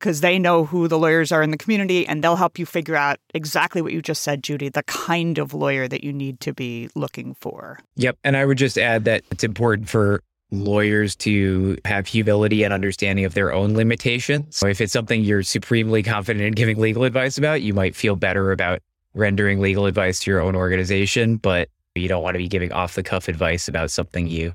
[0.00, 2.96] Because they know who the lawyers are in the community and they'll help you figure
[2.96, 6.54] out exactly what you just said, Judy, the kind of lawyer that you need to
[6.54, 7.78] be looking for.
[7.96, 8.16] Yep.
[8.24, 13.24] And I would just add that it's important for lawyers to have humility and understanding
[13.24, 14.56] of their own limitations.
[14.56, 18.16] So if it's something you're supremely confident in giving legal advice about, you might feel
[18.16, 18.80] better about
[19.14, 22.94] rendering legal advice to your own organization, but you don't want to be giving off
[22.94, 24.54] the cuff advice about something you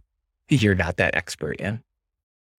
[0.50, 1.82] you're not that expert in.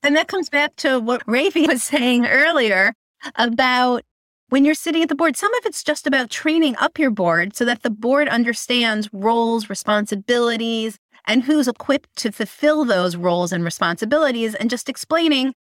[0.07, 2.95] And that comes back to what Rafi was saying earlier
[3.35, 4.05] about
[4.51, 7.57] when you're sitting at the board, some of it's just about training up your board
[7.57, 13.65] so that the board understands roles, responsibilities, and who's equipped to fulfill those roles and
[13.65, 15.55] responsibilities and just explaining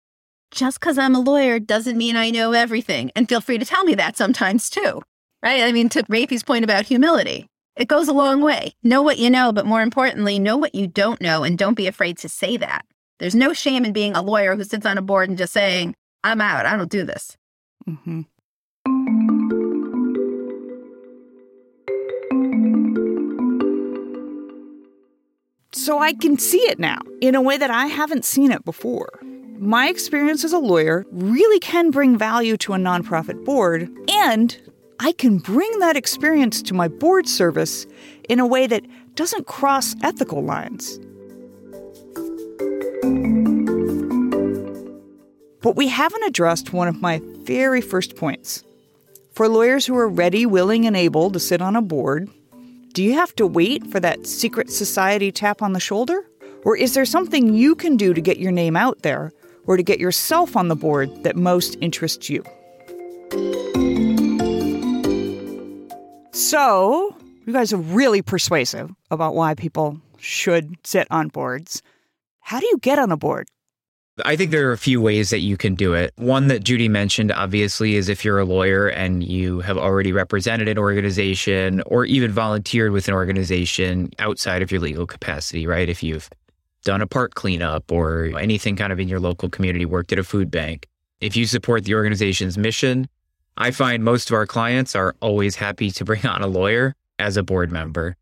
[0.52, 3.10] just because I'm a lawyer doesn't mean I know everything.
[3.16, 5.02] And feel free to tell me that sometimes too,
[5.42, 5.64] right?
[5.64, 8.74] I mean, to Rafi's point about humility, it goes a long way.
[8.84, 11.88] Know what you know, but more importantly, know what you don't know and don't be
[11.88, 12.86] afraid to say that.
[13.20, 15.96] There's no shame in being a lawyer who sits on a board and just saying,
[16.24, 17.38] I'm out, I don't do this.
[17.88, 18.22] Mm-hmm.
[25.86, 29.20] so I can see it now in a way that I haven't seen it before.
[29.60, 34.60] My experience as a lawyer really can bring value to a nonprofit board, and
[35.00, 37.86] I can bring that experience to my board service
[38.28, 41.00] in a way that doesn't cross ethical lines.
[45.62, 48.64] But we haven't addressed one of my very first points.
[49.34, 52.30] For lawyers who are ready, willing, and able to sit on a board,
[52.94, 56.26] do you have to wait for that secret society tap on the shoulder?
[56.64, 59.34] Or is there something you can do to get your name out there
[59.66, 62.44] or to get yourself on the board that most interests you?
[66.32, 71.82] So, you guys are really persuasive about why people should sit on boards.
[72.46, 73.48] How do you get on a board?
[74.24, 76.14] I think there are a few ways that you can do it.
[76.16, 80.68] One that Judy mentioned, obviously, is if you're a lawyer and you have already represented
[80.68, 85.90] an organization or even volunteered with an organization outside of your legal capacity, right?
[85.90, 86.30] If you've
[86.84, 90.24] done a park cleanup or anything kind of in your local community, worked at a
[90.24, 90.88] food bank.
[91.22, 93.08] If you support the organization's mission,
[93.58, 97.38] I find most of our clients are always happy to bring on a lawyer as
[97.38, 98.16] a board member.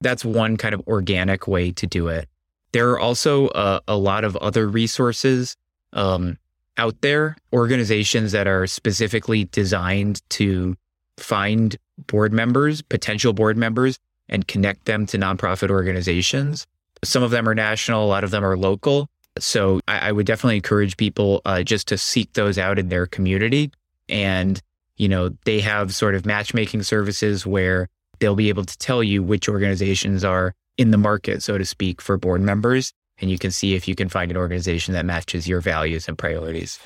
[0.00, 2.28] That's one kind of organic way to do it.
[2.72, 5.56] There are also uh, a lot of other resources
[5.92, 6.38] um,
[6.76, 10.76] out there, organizations that are specifically designed to
[11.16, 16.66] find board members, potential board members, and connect them to nonprofit organizations.
[17.02, 19.08] Some of them are national, a lot of them are local.
[19.38, 23.06] So I, I would definitely encourage people uh, just to seek those out in their
[23.06, 23.72] community.
[24.08, 24.60] And,
[24.96, 29.22] you know, they have sort of matchmaking services where they'll be able to tell you
[29.22, 32.90] which organizations are in the market, so to speak, for board members.
[33.18, 36.16] And you can see if you can find an organization that matches your values and
[36.16, 36.80] priorities.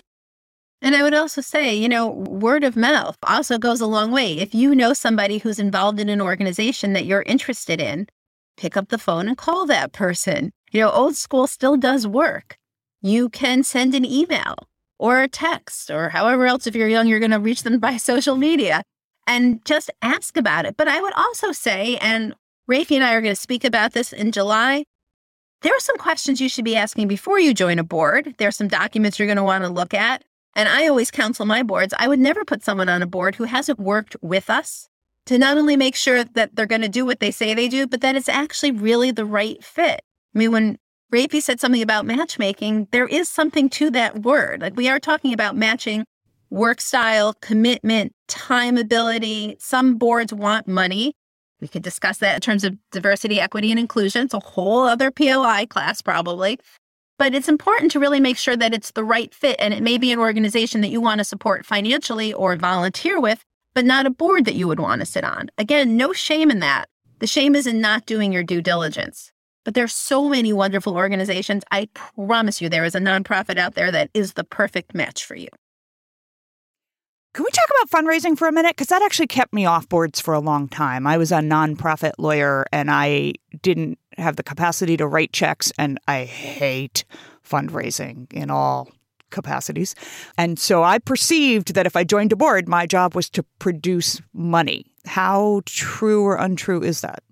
[0.83, 4.39] And I would also say, you know, word of mouth also goes a long way.
[4.39, 8.09] If you know somebody who's involved in an organization that you're interested in,
[8.57, 10.51] pick up the phone and call that person.
[10.73, 12.59] You know, old school still does work.
[13.01, 14.57] You can send an email
[14.99, 17.97] or a text or however else, if you're young, you're going to reach them by
[17.97, 18.83] social media
[19.27, 20.77] and just ask about it.
[20.77, 22.35] But I would also say, and
[22.71, 24.85] Rafi and I are going to speak about this in July.
[25.61, 28.35] There are some questions you should be asking before you join a board.
[28.39, 30.25] There are some documents you're going to want to look at.
[30.57, 33.45] And I always counsel my boards I would never put someone on a board who
[33.45, 34.89] hasn't worked with us
[35.27, 37.87] to not only make sure that they're going to do what they say they do,
[37.87, 40.01] but that it's actually really the right fit.
[40.35, 40.79] I mean, when
[41.13, 44.61] Rafi said something about matchmaking, there is something to that word.
[44.61, 46.05] Like we are talking about matching
[46.51, 49.57] work style, commitment, time ability.
[49.59, 51.15] Some boards want money.
[51.65, 54.27] We could discuss that in terms of diversity, equity, and inclusion.
[54.27, 56.61] It's a whole other PLI class, probably.
[57.19, 59.57] But it's important to really make sure that it's the right fit.
[59.59, 63.43] And it may be an organization that you want to support financially or volunteer with,
[63.73, 65.49] but not a board that you would want to sit on.
[65.57, 66.91] Again, no shame in that.
[67.21, 69.33] The shame is in not doing your due diligence.
[69.65, 71.65] But there's so many wonderful organizations.
[71.71, 75.35] I promise you, there is a nonprofit out there that is the perfect match for
[75.35, 75.49] you.
[77.35, 78.77] Can we talk about fundraising for a minute?
[78.77, 81.05] Because that actually kept me off boards for a long time.
[81.05, 85.99] I was a nonprofit lawyer and I didn't have the capacity to write checks, and
[86.07, 87.05] I hate
[87.45, 88.89] fundraising in all
[89.31, 89.97] capacities.
[90.39, 94.21] And so I perceived that if I joined a board, my job was to produce
[94.33, 94.87] money.
[95.05, 97.25] How true or untrue is that?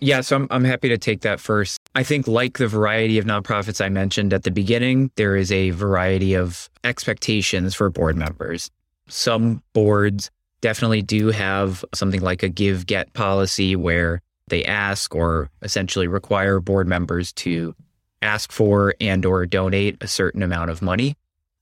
[0.00, 1.78] Yeah, so I'm, I'm happy to take that first.
[1.94, 5.70] I think, like the variety of nonprofits I mentioned at the beginning, there is a
[5.70, 8.70] variety of expectations for board members.
[9.08, 10.30] Some boards
[10.60, 16.60] definitely do have something like a give get policy where they ask or essentially require
[16.60, 17.74] board members to
[18.22, 21.16] ask for and or donate a certain amount of money.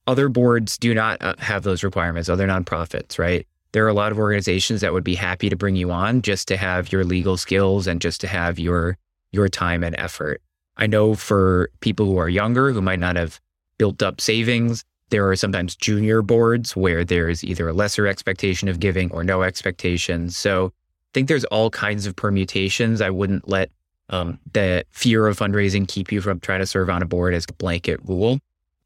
[0.07, 3.47] Other boards do not uh, have those requirements, other nonprofits, right?
[3.77, 6.49] There are a lot of organizations that would be happy to bring you on just
[6.49, 8.97] to have your legal skills and just to have your
[9.33, 10.41] your time and effort.
[10.79, 13.39] I know for people who are younger who might not have
[13.77, 18.81] built up savings, there are sometimes junior boards where there's either a lesser expectation of
[18.81, 20.39] giving or no expectations.
[20.39, 23.03] So I think there's all kinds of permutations.
[23.03, 23.71] I wouldn't let
[24.09, 27.45] um, the fear of fundraising keep you from trying to serve on a board as
[27.47, 28.39] a blanket rule.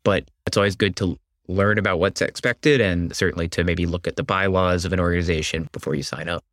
[0.02, 1.16] But it's always good to
[1.50, 5.68] learn about what's expected and certainly to maybe look at the bylaws of an organization
[5.72, 6.44] before you sign up.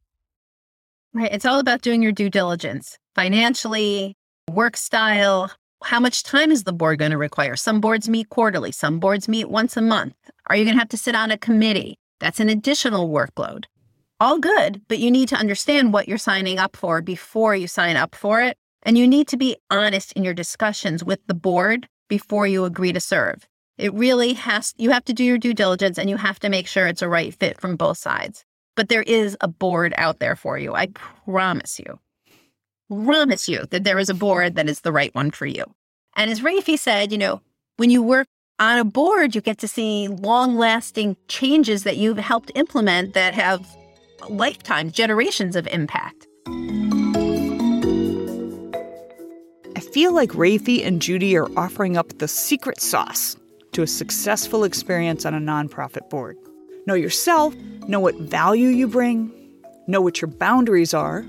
[1.13, 1.31] Right.
[1.31, 4.15] It's all about doing your due diligence financially,
[4.51, 5.51] work style.
[5.83, 7.55] How much time is the board going to require?
[7.55, 10.15] Some boards meet quarterly, some boards meet once a month.
[10.47, 11.97] Are you going to have to sit on a committee?
[12.19, 13.65] That's an additional workload.
[14.19, 17.95] All good, but you need to understand what you're signing up for before you sign
[17.95, 18.57] up for it.
[18.83, 22.93] And you need to be honest in your discussions with the board before you agree
[22.93, 23.47] to serve.
[23.77, 26.67] It really has, you have to do your due diligence and you have to make
[26.67, 28.43] sure it's a right fit from both sides.
[28.75, 30.73] But there is a board out there for you.
[30.73, 31.99] I promise you,
[32.89, 35.63] promise you that there is a board that is the right one for you.
[36.15, 37.41] And as Rafi said, you know,
[37.77, 42.17] when you work on a board, you get to see long lasting changes that you've
[42.17, 43.67] helped implement that have
[44.27, 46.25] lifetimes, generations of impact.
[49.75, 53.37] I feel like Rafi and Judy are offering up the secret sauce
[53.77, 56.35] to a successful experience on a nonprofit board.
[56.87, 57.53] Know yourself,
[57.87, 59.31] know what value you bring,
[59.85, 61.23] know what your boundaries are,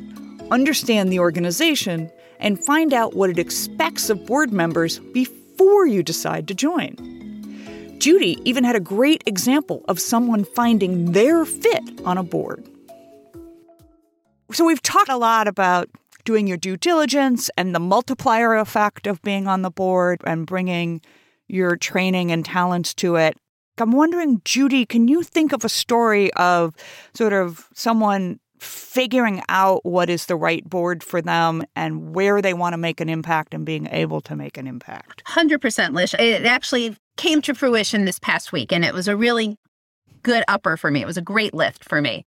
[0.50, 6.48] understand the organization, and find out what it expects of board members before you decide
[6.48, 6.96] to join.
[7.98, 12.66] Judy even had a great example of someone finding their fit on a board.
[14.52, 15.90] So, we've talked a lot about
[16.24, 21.02] doing your due diligence and the multiplier effect of being on the board and bringing
[21.48, 23.36] your training and talents to it.
[23.80, 26.74] I'm wondering, Judy, can you think of a story of
[27.14, 32.54] sort of someone figuring out what is the right board for them and where they
[32.54, 35.22] want to make an impact and being able to make an impact?
[35.26, 36.14] 100%, Lish.
[36.14, 39.56] It actually came to fruition this past week, and it was a really
[40.22, 41.00] good upper for me.
[41.00, 42.24] It was a great lift for me.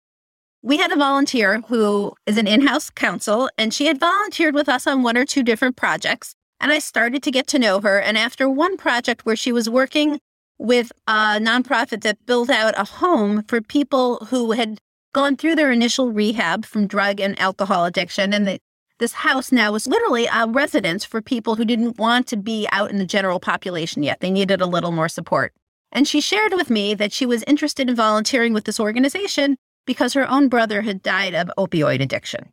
[0.63, 4.69] We had a volunteer who is an in house counsel, and she had volunteered with
[4.69, 6.35] us on one or two different projects.
[6.61, 8.01] And I started to get to know her.
[8.01, 10.19] And after one project where she was working
[10.59, 14.81] with a nonprofit that built out a home for people who had
[15.13, 18.33] gone through their initial rehab from drug and alcohol addiction.
[18.33, 18.59] And the,
[18.99, 22.91] this house now was literally a residence for people who didn't want to be out
[22.91, 24.21] in the general population yet.
[24.21, 25.53] They needed a little more support.
[25.93, 30.13] And she shared with me that she was interested in volunteering with this organization because
[30.15, 32.53] her own brother had died of opioid addiction.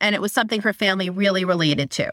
[0.00, 2.12] And it was something her family really related to.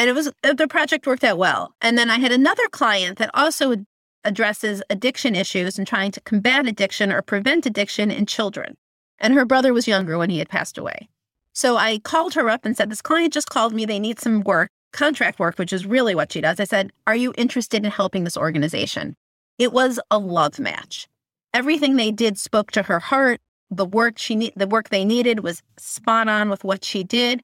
[0.00, 1.74] And it was the project worked out well.
[1.82, 3.84] And then I had another client that also
[4.24, 8.78] addresses addiction issues and trying to combat addiction or prevent addiction in children.
[9.18, 11.10] And her brother was younger when he had passed away.
[11.52, 13.84] So I called her up and said, This client just called me.
[13.84, 16.60] They need some work, contract work, which is really what she does.
[16.60, 19.14] I said, Are you interested in helping this organization?
[19.58, 21.08] It was a love match.
[21.52, 23.38] Everything they did spoke to her heart.
[23.70, 27.42] The work she ne- the work they needed was spot on with what she did.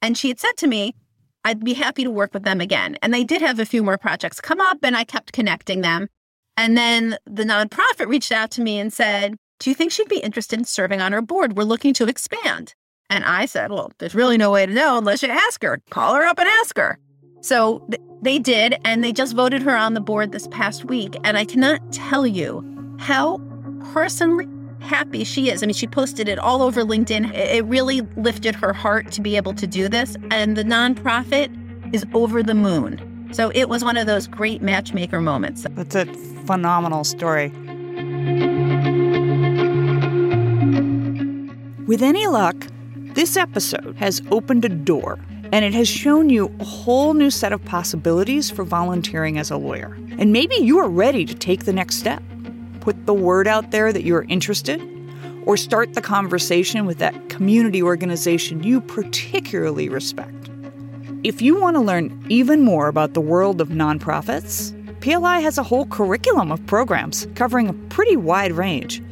[0.00, 0.94] And she had said to me,
[1.46, 2.98] I'd be happy to work with them again.
[3.02, 6.08] And they did have a few more projects come up, and I kept connecting them.
[6.56, 10.18] And then the nonprofit reached out to me and said, Do you think she'd be
[10.18, 11.56] interested in serving on our board?
[11.56, 12.74] We're looking to expand.
[13.08, 15.80] And I said, Well, there's really no way to know unless you ask her.
[15.88, 16.98] Call her up and ask her.
[17.42, 21.14] So th- they did, and they just voted her on the board this past week.
[21.22, 22.64] And I cannot tell you
[22.98, 23.40] how
[23.92, 24.48] personally
[24.80, 25.62] happy she is.
[25.62, 27.32] I mean, she posted it all over LinkedIn.
[27.34, 30.16] It really lifted her heart to be able to do this.
[30.30, 33.28] And the nonprofit is over the moon.
[33.32, 35.66] So it was one of those great matchmaker moments.
[35.70, 36.06] That's a
[36.46, 37.48] phenomenal story.
[41.86, 42.56] With any luck,
[43.14, 45.18] this episode has opened a door
[45.52, 49.56] and it has shown you a whole new set of possibilities for volunteering as a
[49.56, 49.96] lawyer.
[50.18, 52.22] And maybe you are ready to take the next step
[52.86, 54.80] put the word out there that you're interested,
[55.44, 60.48] or start the conversation with that community organization you particularly respect.
[61.24, 65.64] If you want to learn even more about the world of nonprofits, PLI has a
[65.64, 69.02] whole curriculum of programs covering a pretty wide range,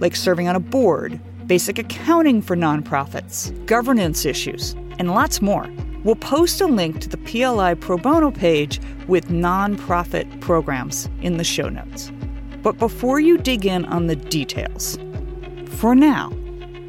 [0.00, 5.66] like serving on a board, basic accounting for nonprofits, governance issues, and lots more.
[6.04, 11.44] We'll post a link to the PLI Pro Bono page with nonprofit programs in the
[11.44, 12.12] show notes.
[12.64, 14.98] But before you dig in on the details,
[15.66, 16.32] for now,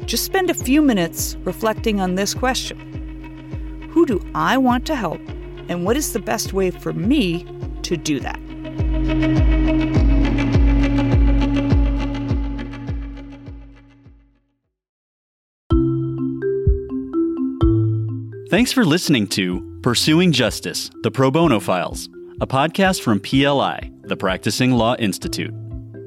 [0.06, 5.20] just spend a few minutes reflecting on this question Who do I want to help,
[5.68, 7.46] and what is the best way for me
[7.82, 8.40] to do that?
[18.48, 22.08] Thanks for listening to Pursuing Justice, the Pro Bono Files,
[22.40, 25.52] a podcast from PLI, the Practicing Law Institute.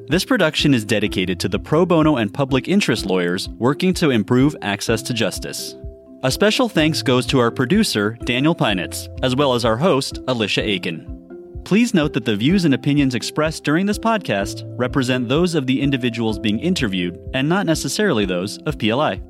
[0.10, 4.55] This production is dedicated to the pro bono and public interest lawyers working to improve
[4.64, 5.76] access to justice.
[6.24, 10.64] A special thanks goes to our producer, Daniel Peinitz, as well as our host, Alicia
[10.64, 11.62] Aiken.
[11.64, 15.80] Please note that the views and opinions expressed during this podcast represent those of the
[15.80, 19.22] individuals being interviewed and not necessarily those of PLI.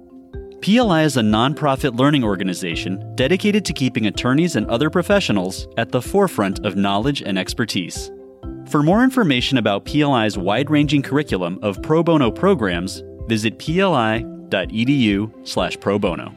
[0.62, 6.02] PLI is a nonprofit learning organization dedicated to keeping attorneys and other professionals at the
[6.02, 8.12] forefront of knowledge and expertise.
[8.70, 14.28] For more information about PLI's wide ranging curriculum of pro bono programs, visit pli.edu
[15.48, 16.32] slash pro bono.